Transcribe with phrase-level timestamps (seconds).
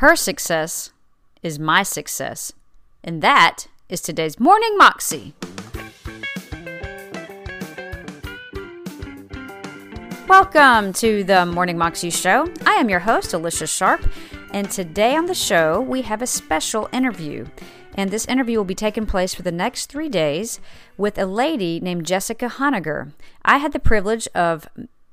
[0.00, 0.92] Her success
[1.42, 2.54] is my success.
[3.04, 5.34] And that is today's Morning Moxie.
[10.26, 12.50] Welcome to the Morning Moxie Show.
[12.64, 14.00] I am your host, Alicia Sharp,
[14.54, 17.44] and today on the show we have a special interview.
[17.92, 20.60] And this interview will be taking place for the next three days
[20.96, 23.12] with a lady named Jessica Honegger.
[23.44, 24.66] I had the privilege of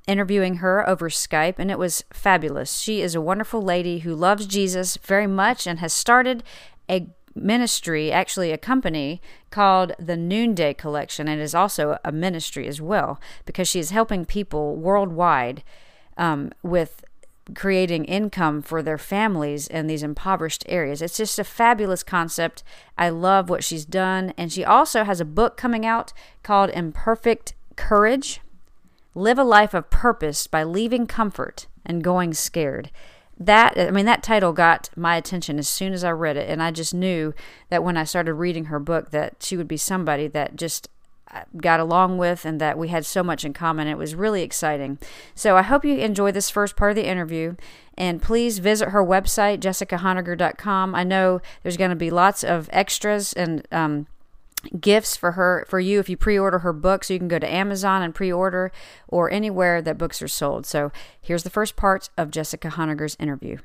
[0.07, 2.77] interviewing her over Skype, and it was fabulous.
[2.77, 6.43] She is a wonderful lady who loves Jesus very much and has started
[6.89, 12.82] a ministry, actually a company called the Noonday Collection, and is also a ministry as
[12.82, 15.63] well because she is helping people worldwide
[16.18, 17.04] um, with
[17.55, 21.01] creating income for their families in these impoverished areas.
[21.01, 22.63] It's just a fabulous concept.
[22.97, 26.11] I love what she's done, and she also has a book coming out
[26.43, 28.41] called Imperfect Courage.
[29.17, 32.91] Live a life of purpose by leaving comfort and going scared.
[33.39, 36.61] That i mean that title got my attention as soon as i read it and
[36.61, 37.35] i just knew
[37.69, 40.89] that when i started reading her book that she would be somebody that just
[41.31, 43.87] uh, got along with and that we had so much in common.
[43.87, 44.97] It was really exciting.
[45.33, 47.55] So i hope you enjoy this first part of the interview
[47.95, 53.33] and please visit her website jessicahonegger.com i know there's going to be lots of extras
[53.33, 54.05] and um,
[54.79, 57.51] gifts for her for you if you pre-order her book so you can go to
[57.51, 58.71] amazon and pre-order
[59.07, 60.65] or anywhere that books are sold.
[60.65, 63.57] So here's the first part of jessica honegger's interview.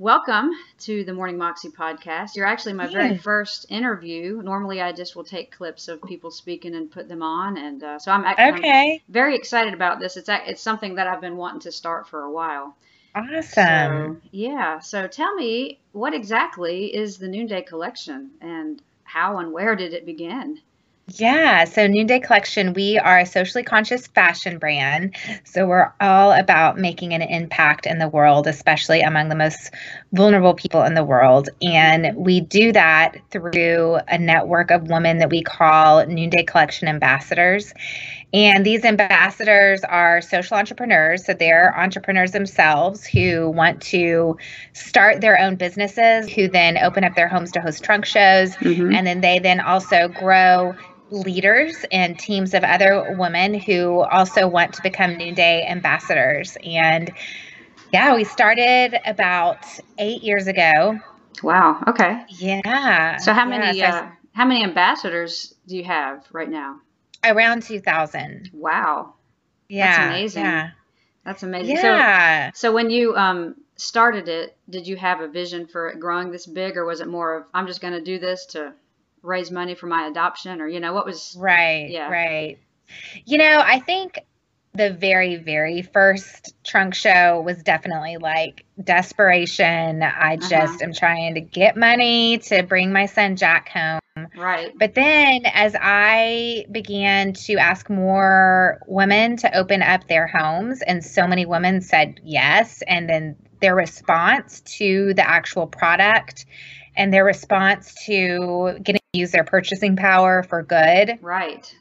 [0.00, 2.34] Welcome to the morning moxie podcast.
[2.34, 4.42] You're actually my very first interview.
[4.42, 7.98] Normally i just will take clips of people speaking and put them on and uh,
[7.98, 8.92] so i'm actually okay.
[8.94, 10.16] I'm very excited about this.
[10.16, 12.76] It's it's something that i've been wanting to start for a while.
[13.14, 13.44] Awesome.
[13.44, 14.80] So, yeah.
[14.80, 18.30] So tell me what exactly is the noonday collection?
[18.40, 20.60] And how and where did it begin?
[21.08, 25.14] Yeah, so Noonday Collection, we are a socially conscious fashion brand.
[25.44, 29.70] So we're all about making an impact in the world, especially among the most
[30.14, 31.50] vulnerable people in the world.
[31.60, 37.74] And we do that through a network of women that we call Noonday Collection ambassadors.
[38.32, 41.24] And these ambassadors are social entrepreneurs.
[41.24, 44.36] So they're entrepreneurs themselves who want to
[44.72, 48.56] start their own businesses, who then open up their homes to host trunk shows.
[48.56, 48.94] Mm-hmm.
[48.94, 50.74] And then they then also grow
[51.10, 56.56] leaders and teams of other women who also want to become Noonday ambassadors.
[56.64, 57.12] And
[57.92, 59.64] yeah, we started about
[59.98, 60.98] eight years ago.
[61.42, 61.82] Wow.
[61.86, 62.24] Okay.
[62.28, 63.18] Yeah.
[63.18, 66.80] So how many yeah, so uh, how many ambassadors do you have right now?
[67.24, 68.50] Around two thousand.
[68.52, 69.14] Wow.
[69.68, 69.86] Yeah.
[69.86, 70.44] That's amazing.
[70.44, 70.70] Yeah.
[71.24, 71.76] That's amazing.
[71.76, 72.50] Yeah.
[72.52, 76.30] So, so when you um started it, did you have a vision for it growing
[76.30, 78.74] this big, or was it more of I'm just going to do this to
[79.24, 82.58] raise money for my adoption or you know what was right yeah right
[83.24, 84.20] you know i think
[84.74, 90.48] the very very first trunk show was definitely like desperation i uh-huh.
[90.48, 93.98] just am trying to get money to bring my son jack home
[94.36, 94.72] right.
[94.78, 101.04] But then as i began to ask more women to open up their homes and
[101.04, 106.46] so many women said yes and then their response to the actual product
[106.96, 111.74] and their response to getting to use their purchasing power for good right.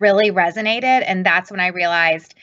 [0.00, 1.04] really resonated.
[1.06, 2.34] And that's when i realized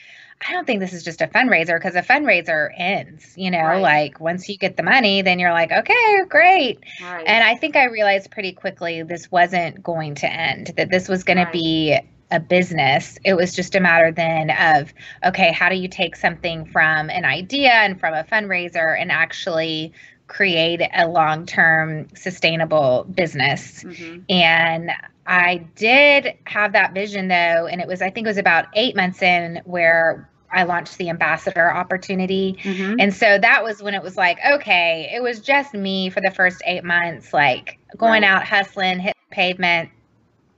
[0.48, 3.82] i don't think this is just a fundraiser because a fundraiser ends you know right.
[3.82, 7.24] like once you get the money then you're like okay great right.
[7.26, 11.24] and i think i realized pretty quickly this wasn't going to end that this was
[11.24, 11.46] going right.
[11.46, 11.98] to be
[12.30, 13.18] a business.
[13.24, 14.92] It was just a matter then of,
[15.24, 19.92] okay, how do you take something from an idea and from a fundraiser and actually
[20.28, 23.84] create a long term sustainable business.
[23.84, 24.22] Mm-hmm.
[24.28, 24.90] And
[25.26, 28.96] I did have that vision though, and it was, I think it was about eight
[28.96, 32.58] months in where I launched the ambassador opportunity.
[32.62, 33.00] Mm-hmm.
[33.00, 36.30] And so that was when it was like, okay, it was just me for the
[36.30, 38.30] first eight months, like going right.
[38.30, 39.90] out hustling, hitting pavement,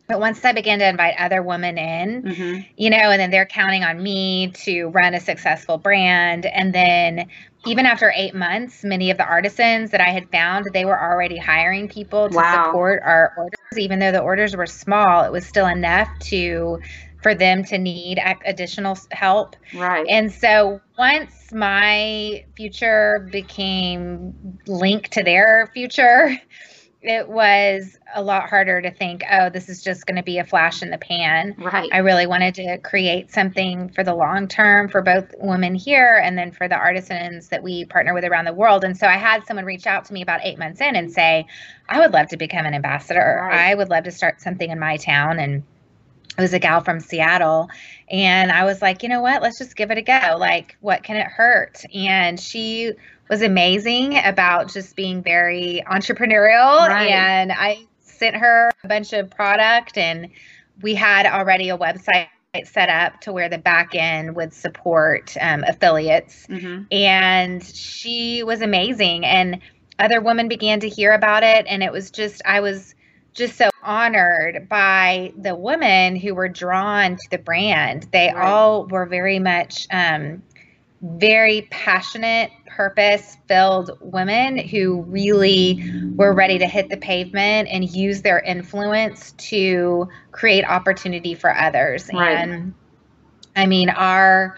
[0.08, 2.60] but once I began to invite other women in, mm-hmm.
[2.78, 6.46] you know, and then they're counting on me to run a successful brand.
[6.46, 7.28] And then
[7.66, 11.36] even after eight months, many of the artisans that I had found, they were already
[11.36, 12.66] hiring people to wow.
[12.66, 13.78] support our orders.
[13.78, 16.80] Even though the orders were small, it was still enough to
[17.22, 19.56] for them to need additional help.
[19.74, 20.06] Right.
[20.08, 26.36] And so once my future became linked to their future,
[27.00, 30.44] it was a lot harder to think, oh, this is just going to be a
[30.44, 31.54] flash in the pan.
[31.56, 31.88] Right.
[31.92, 36.36] I really wanted to create something for the long term for both women here and
[36.36, 38.82] then for the artisans that we partner with around the world.
[38.82, 41.46] And so I had someone reach out to me about eight months in and say,
[41.88, 43.42] I would love to become an ambassador.
[43.42, 43.70] Right.
[43.70, 45.38] I would love to start something in my town.
[45.38, 45.62] And
[46.38, 47.68] it was a gal from Seattle.
[48.08, 49.42] And I was like, you know what?
[49.42, 50.36] Let's just give it a go.
[50.38, 51.82] Like, what can it hurt?
[51.92, 52.92] And she
[53.28, 56.88] was amazing about just being very entrepreneurial.
[56.88, 57.10] Right.
[57.10, 60.30] And I sent her a bunch of product, and
[60.80, 62.28] we had already a website
[62.64, 66.46] set up to where the back end would support um, affiliates.
[66.46, 66.84] Mm-hmm.
[66.92, 69.26] And she was amazing.
[69.26, 69.60] And
[69.98, 71.66] other women began to hear about it.
[71.68, 72.94] And it was just, I was
[73.34, 78.06] just so honored by the women who were drawn to the brand.
[78.12, 78.36] They right.
[78.36, 80.42] all were very much um,
[81.00, 85.82] very passionate, purpose filled women who really
[86.16, 92.10] were ready to hit the pavement and use their influence to create opportunity for others.
[92.12, 92.36] Right.
[92.36, 92.74] And
[93.56, 94.56] I mean, our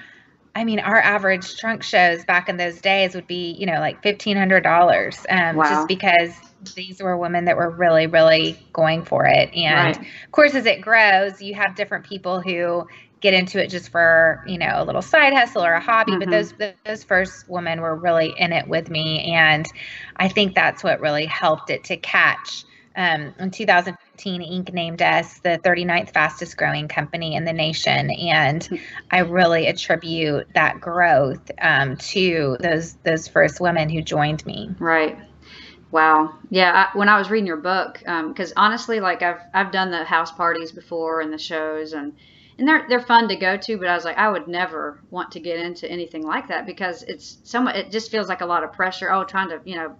[0.56, 4.02] I mean, our average trunk shows back in those days would be, you know, like
[4.02, 5.64] fifteen hundred dollars, um, wow.
[5.64, 9.54] just because these were women that were really, really going for it.
[9.54, 9.98] And right.
[9.98, 12.86] of course, as it grows, you have different people who
[13.20, 16.12] get into it just for you know a little side hustle or a hobby.
[16.12, 16.20] Mm-hmm.
[16.20, 16.54] But those
[16.84, 19.66] those first women were really in it with me, and
[20.16, 22.64] I think that's what really helped it to catch.
[22.96, 24.74] Um, in 2015, Inc.
[24.74, 28.76] named us the 39th fastest growing company in the nation, and hmm.
[29.10, 34.74] I really attribute that growth um, to those those first women who joined me.
[34.78, 35.18] Right.
[35.90, 36.34] Wow.
[36.50, 36.88] Yeah.
[36.92, 40.04] I, when I was reading your book, because um, honestly, like I've I've done the
[40.04, 42.14] house parties before and the shows, and
[42.58, 43.76] and they're they're fun to go to.
[43.78, 47.02] But I was like, I would never want to get into anything like that because
[47.02, 47.76] it's so much.
[47.76, 49.10] It just feels like a lot of pressure.
[49.10, 49.96] Oh, trying to you know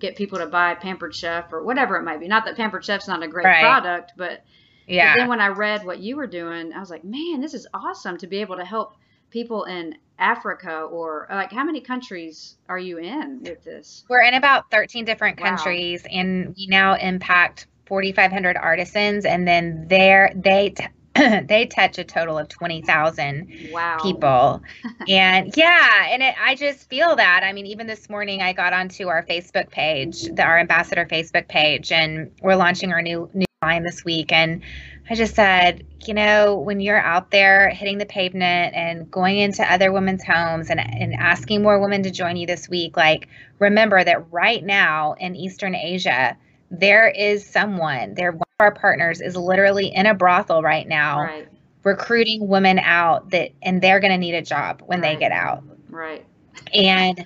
[0.00, 2.28] get people to buy Pampered Chef or whatever it might be.
[2.28, 3.60] Not that Pampered Chef's not a great right.
[3.60, 4.44] product, but
[4.86, 5.14] yeah.
[5.14, 7.66] But then when I read what you were doing, I was like, man, this is
[7.74, 8.94] awesome to be able to help
[9.30, 14.04] people in Africa or like how many countries are you in with this?
[14.08, 16.18] We're in about 13 different countries wow.
[16.18, 20.86] and we now impact 4500 artisans and then there they t-
[21.44, 23.98] they touch a total of 20,000 wow.
[24.00, 24.62] people.
[25.08, 27.42] and yeah, and it, I just feel that.
[27.42, 31.48] I mean, even this morning I got onto our Facebook page, the, our ambassador Facebook
[31.48, 34.30] page, and we're launching our new, new line this week.
[34.30, 34.62] And
[35.10, 39.64] I just said, you know, when you're out there hitting the pavement and going into
[39.64, 43.28] other women's homes and, and asking more women to join you this week, like
[43.58, 46.36] remember that right now in Eastern Asia,
[46.70, 51.22] there is someone, there one of our partners is literally in a brothel right now
[51.22, 51.48] right.
[51.82, 55.14] recruiting women out that and they're gonna need a job when right.
[55.14, 55.64] they get out.
[55.88, 56.24] Right.
[56.72, 57.24] And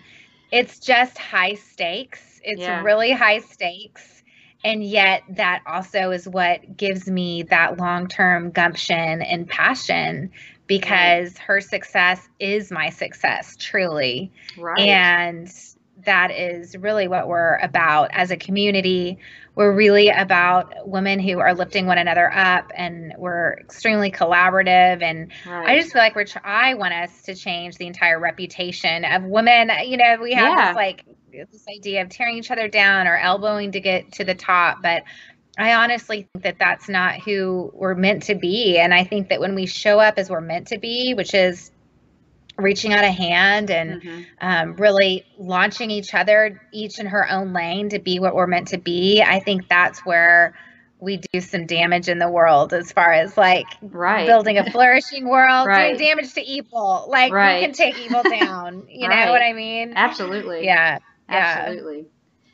[0.50, 2.40] it's just high stakes.
[2.43, 2.82] It's yeah.
[2.82, 4.21] really high stakes
[4.64, 10.31] and yet that also is what gives me that long-term gumption and passion
[10.67, 14.81] because her success is my success truly right.
[14.81, 15.53] and
[16.05, 19.19] that is really what we're about as a community
[19.55, 25.31] we're really about women who are lifting one another up and we're extremely collaborative and
[25.47, 25.69] right.
[25.69, 29.70] i just feel like we're i want us to change the entire reputation of women
[29.85, 30.69] you know we have yeah.
[30.69, 31.05] this like
[31.50, 35.05] this idea of tearing each other down or elbowing to get to the top but
[35.58, 38.79] I honestly think that that's not who we're meant to be.
[38.79, 41.70] And I think that when we show up as we're meant to be, which is
[42.56, 44.23] reaching out a hand and mm-hmm.
[44.40, 48.69] um, really launching each other, each in her own lane to be what we're meant
[48.69, 50.55] to be, I think that's where
[51.00, 54.26] we do some damage in the world as far as like right.
[54.26, 55.99] building a flourishing world, right.
[55.99, 57.06] doing damage to evil.
[57.08, 57.61] Like right.
[57.61, 58.87] we can take evil down.
[58.88, 59.94] You know what I mean?
[59.96, 60.64] Absolutely.
[60.64, 60.99] Yeah.
[61.28, 62.06] Absolutely.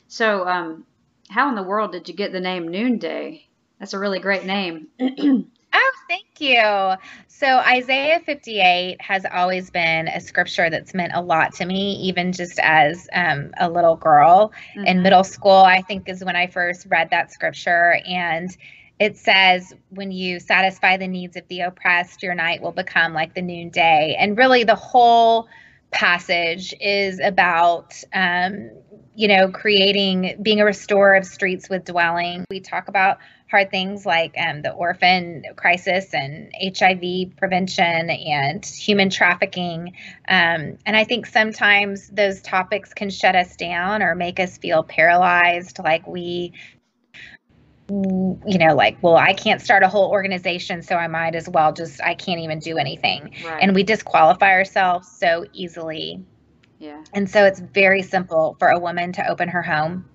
[0.07, 0.85] So, um,
[1.29, 3.47] how in the world did you get the name Noonday?
[3.79, 4.87] That's a really great name.
[4.99, 6.95] oh, thank you.
[7.27, 12.33] So, Isaiah 58 has always been a scripture that's meant a lot to me, even
[12.33, 14.85] just as um, a little girl mm-hmm.
[14.85, 15.51] in middle school.
[15.51, 18.01] I think is when I first read that scripture.
[18.05, 18.55] And
[18.99, 23.33] it says, when you satisfy the needs of the oppressed, your night will become like
[23.33, 24.17] the noonday.
[24.19, 25.47] And really, the whole
[25.91, 28.71] passage is about um,
[29.15, 32.45] you know creating being a restorer of streets with dwelling.
[32.49, 33.17] We talk about
[33.49, 39.93] hard things like um, the orphan crisis and hiv prevention and human trafficking.
[40.27, 44.83] Um, and i think sometimes those topics can shut us down or make us feel
[44.83, 46.53] paralyzed like we
[47.89, 51.73] you know, like, well, I can't start a whole organization, so I might as well
[51.73, 53.33] just, I can't even do anything.
[53.43, 53.59] Right.
[53.61, 56.23] And we disqualify ourselves so easily.
[56.77, 57.03] Yeah.
[57.13, 60.05] And so it's very simple for a woman to open her home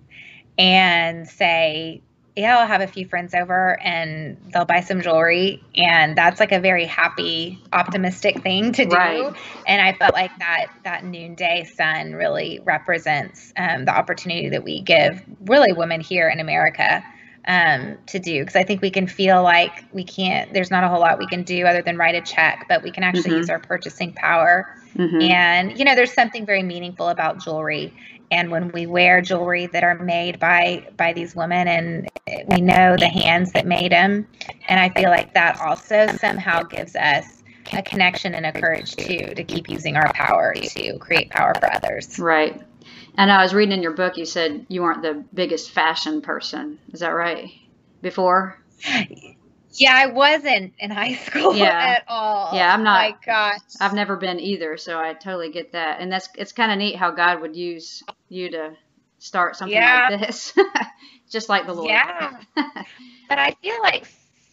[0.57, 2.01] and say,
[2.37, 5.63] yeah, I'll have a few friends over and they'll buy some jewelry.
[5.77, 8.97] And that's like a very happy, optimistic thing to do.
[8.97, 9.35] Right.
[9.67, 14.81] And I felt like that that noonday sun really represents um, the opportunity that we
[14.81, 17.05] give really women here in America
[17.47, 20.53] um, to do because I think we can feel like we can't.
[20.53, 22.91] There's not a whole lot we can do other than write a check, but we
[22.91, 23.39] can actually mm-hmm.
[23.39, 24.75] use our purchasing power.
[24.97, 25.21] Mm-hmm.
[25.21, 27.93] And you know, there's something very meaningful about jewelry.
[28.31, 32.09] And when we wear jewelry that are made by by these women, and
[32.49, 34.27] we know the hands that made them,
[34.69, 39.35] and I feel like that also somehow gives us a connection and a courage too
[39.35, 42.19] to keep using our power to create power for others.
[42.19, 42.61] Right.
[43.17, 46.79] And I was reading in your book, you said you weren't the biggest fashion person.
[46.93, 47.51] Is that right?
[48.03, 48.59] Before?
[49.77, 51.97] Yeah, I wasn't in high school yeah.
[51.97, 52.51] at all.
[52.55, 53.11] Yeah, I'm not.
[53.11, 56.01] My gosh, I've never been either, so I totally get that.
[56.01, 58.75] And that's it's kind of neat how God would use you to
[59.19, 60.09] start something yeah.
[60.11, 60.53] like this,
[61.31, 61.91] just like the Lord.
[61.91, 64.07] Yeah, but I feel like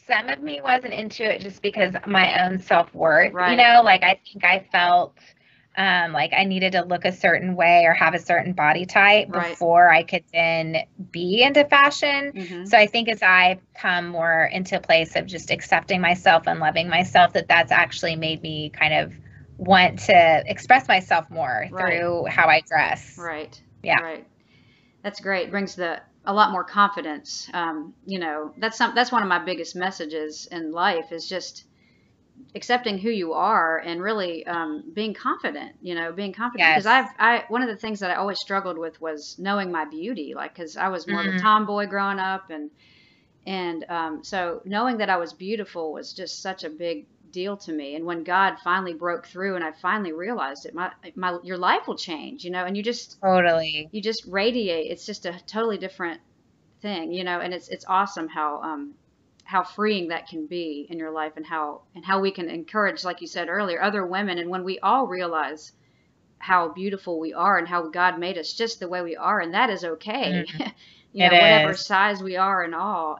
[0.07, 3.33] some of me wasn't into it just because my own self worth.
[3.33, 3.51] Right.
[3.51, 5.15] You know, like I think I felt
[5.77, 9.27] um, like I needed to look a certain way or have a certain body type
[9.29, 9.51] right.
[9.51, 12.33] before I could then be into fashion.
[12.33, 12.65] Mm-hmm.
[12.65, 16.59] So I think as I come more into a place of just accepting myself and
[16.59, 19.13] loving myself, that that's actually made me kind of
[19.57, 21.99] want to express myself more right.
[21.99, 23.17] through how I dress.
[23.17, 23.61] Right.
[23.81, 24.01] Yeah.
[24.01, 24.27] Right.
[25.03, 25.51] That's great.
[25.51, 27.49] Brings the a lot more confidence.
[27.53, 31.65] Um, you know, that's some that's one of my biggest messages in life is just
[32.53, 37.09] accepting who you are and really um, being confident you know being confident because i've
[37.17, 40.53] i one of the things that i always struggled with was knowing my beauty like
[40.53, 41.29] because i was more mm-hmm.
[41.29, 41.45] of a mm-hmm.
[41.45, 42.69] tomboy growing up and
[43.47, 47.71] and um, so knowing that i was beautiful was just such a big deal to
[47.71, 51.57] me and when god finally broke through and i finally realized it my my your
[51.57, 55.33] life will change you know and you just totally you just radiate it's just a
[55.47, 56.19] totally different
[56.81, 58.93] thing you know and it's it's awesome how um
[59.51, 63.03] how freeing that can be in your life and how and how we can encourage
[63.03, 65.73] like you said earlier other women and when we all realize
[66.37, 69.53] how beautiful we are and how God made us just the way we are and
[69.53, 70.61] that is okay mm-hmm.
[71.11, 71.85] you know whatever is.
[71.85, 73.19] size we are and all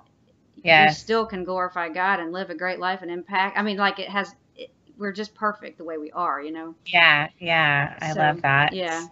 [0.64, 0.92] yes.
[0.92, 4.00] we still can glorify God and live a great life and impact I mean like
[4.00, 8.14] it has it, we're just perfect the way we are you know yeah yeah I
[8.14, 9.08] so, love that yeah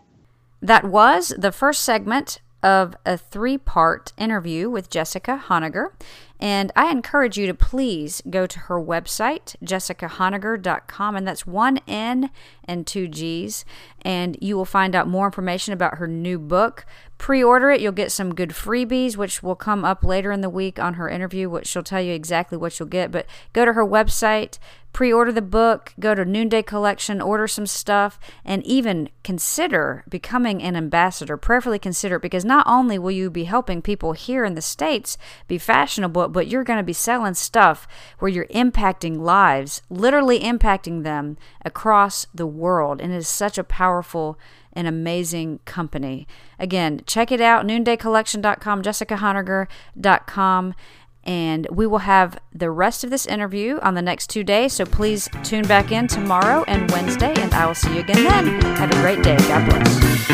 [0.61, 5.91] that was the first segment of a three part interview with Jessica Honegger.
[6.39, 12.29] And I encourage you to please go to her website, jessicahonegger.com, and that's one N
[12.69, 13.65] and two G's.
[14.03, 16.85] And you will find out more information about her new book.
[17.17, 20.49] Pre order it, you'll get some good freebies, which will come up later in the
[20.49, 23.11] week on her interview, which she'll tell you exactly what you'll get.
[23.11, 24.57] But go to her website,
[24.93, 30.63] pre order the book, go to Noonday Collection, order some stuff, and even consider becoming
[30.63, 31.35] an ambassador.
[31.35, 35.17] Prayerfully consider it because not only will you be helping people here in the States
[35.47, 37.85] be fashionable, but you're going to be selling stuff
[38.19, 43.57] where you're impacting lives, literally impacting them across the world world, and it is such
[43.57, 44.37] a powerful
[44.73, 46.27] and amazing company.
[46.59, 50.75] Again, check it out noondaycollection.com, jessicahonegger.com,
[51.23, 54.73] and we will have the rest of this interview on the next two days.
[54.73, 58.61] So please tune back in tomorrow and Wednesday, and I will see you again then.
[58.77, 59.37] Have a great day.
[59.37, 60.29] God bless.